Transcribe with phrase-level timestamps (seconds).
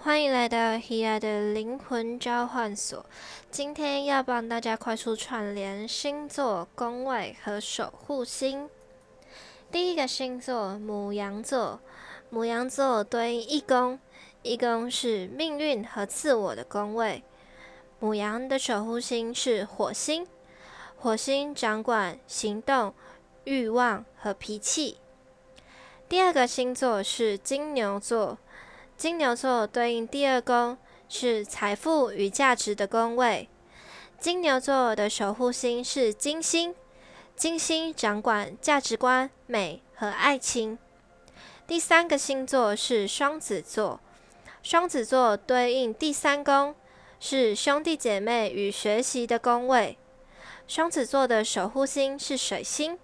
[0.00, 3.04] 欢迎来到 Hea 的灵魂交换所。
[3.50, 8.70] 今天要帮大家快速串联星座、宫位和守护星。
[9.72, 11.80] 第一个星座母羊座，
[12.30, 13.98] 母羊座对应一宫，
[14.42, 17.24] 一宫是命运和自我的宫位。
[17.98, 20.24] 母羊的守护星是火星，
[20.96, 22.94] 火星掌管行动、
[23.42, 24.98] 欲望和脾气。
[26.08, 28.38] 第二个星座是金牛座。
[28.98, 30.76] 金牛座对应第二宫
[31.08, 33.48] 是财富与价值的宫位，
[34.18, 36.74] 金牛座的守护星是金星，
[37.36, 40.76] 金星掌管价值观、美和爱情。
[41.64, 44.00] 第三个星座是双子座，
[44.64, 46.74] 双子座对应第三宫
[47.20, 49.96] 是兄弟姐妹与学习的宫位，
[50.66, 52.98] 双子座的守护星是水星，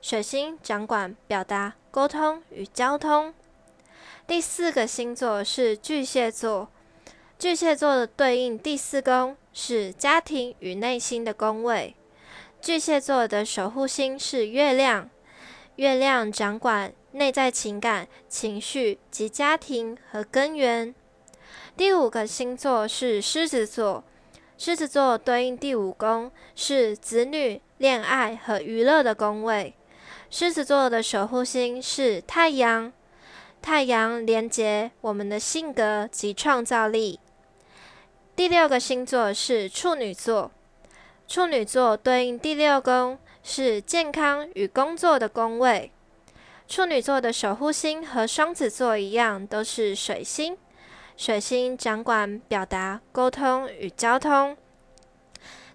[0.00, 3.34] 水星掌管表达、沟通与交通。
[4.26, 6.68] 第四个星座是巨蟹座，
[7.38, 11.94] 巨蟹座的对应第四宫是家庭与内心的宫位。
[12.60, 15.10] 巨蟹座的守护星是月亮，
[15.76, 20.94] 月亮掌管内在情感、情绪及家庭和根源。
[21.76, 24.04] 第五个星座是狮子座，
[24.56, 29.74] 狮子座对应第五宫是子女、恋爱和娱乐的宫位。
[30.30, 32.92] 狮子座的守护星是太阳。
[33.62, 37.20] 太阳连接我们的性格及创造力。
[38.34, 40.50] 第六个星座是处女座，
[41.28, 45.92] 处女座对应第六宫是健康与工作的宫位。
[46.66, 50.58] 处女座的守护星和双子座一样，都是水星，
[51.16, 54.56] 水星掌管表达、沟通与交通。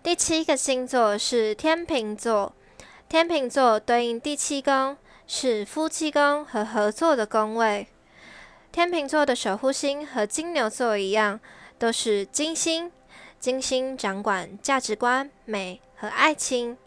[0.03, 2.53] 第七个星座是天秤座，
[3.07, 4.97] 天秤座对应第七宫。
[5.27, 7.87] 是夫妻宫和合作的宫位。
[8.71, 11.39] 天秤座的守护星和金牛座一样，
[11.77, 12.91] 都是金星。
[13.39, 16.77] 金星掌管价值观、美和爱情。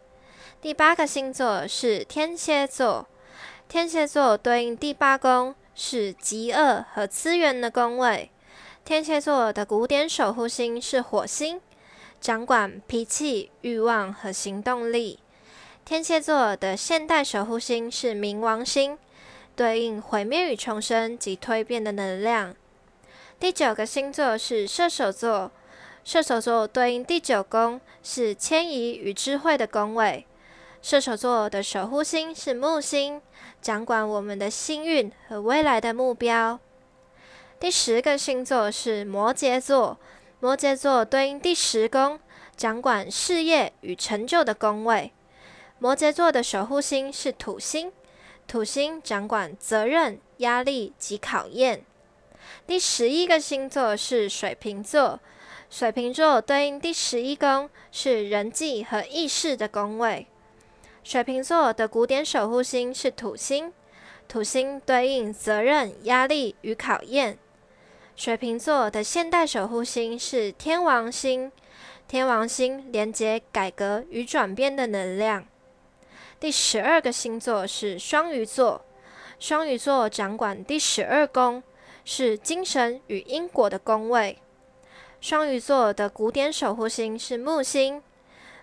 [0.60, 3.06] 第八个星座是天蝎座，
[3.68, 8.30] 天蝎座对应第八宫是极恶和资源的宫位。
[8.84, 11.60] 天蝎座的古典守护星是火星，
[12.20, 15.20] 掌管脾气、欲望和行动力。
[15.90, 18.96] 天蝎座的现代守护星是冥王星，
[19.56, 22.54] 对应毁灭与重生及蜕变的能量。
[23.40, 25.50] 第九个星座是射手座，
[26.04, 30.24] 射手座对应第九宫是迁移与智慧的宫位。
[30.80, 33.20] 射手座的守护星是木星，
[33.60, 36.60] 掌管我们的幸运和未来的目标。
[37.58, 39.98] 第十个星座是摩羯座，
[40.38, 42.20] 摩羯座对应第十宫，
[42.56, 45.10] 掌管事业与成就的宫位。
[45.82, 47.90] 摩羯座的守护星是土星，
[48.46, 51.82] 土星掌管责任、压力及考验。
[52.66, 55.18] 第十一个星座是水瓶座，
[55.70, 60.26] 水瓶座对应第十一宫是人际和意识的宫位。
[61.02, 63.72] 水瓶座的古典守护星是土星，
[64.28, 67.38] 土星对应责任、压力与考验。
[68.14, 71.50] 水瓶座的现代守护星是天王星，
[72.06, 75.46] 天王星连接改革与转变的能量。
[76.40, 78.82] 第十二个星座是双鱼座，
[79.38, 81.62] 双鱼座掌管第十二宫，
[82.02, 84.38] 是精神与因果的宫位。
[85.20, 88.02] 双鱼座的古典守护星是木星，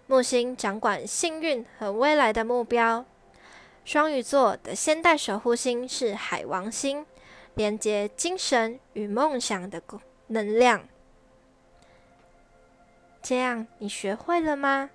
[0.08, 3.06] 木星掌管幸运和未来的目标。
[3.86, 7.06] 双鱼座的现代守护星是海王星，
[7.54, 9.80] 连接精神与梦想的
[10.26, 10.90] 能量。
[13.22, 14.90] 这样你学会了吗？